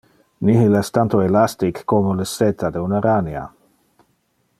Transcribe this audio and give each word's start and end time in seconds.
Nihil 0.47 0.77
es 0.77 0.89
tanto 0.97 1.19
elastic 1.25 1.81
como 1.93 2.15
le 2.21 2.27
seta 2.31 2.71
de 2.79 2.83
un 2.87 2.99
aranea. 3.01 3.45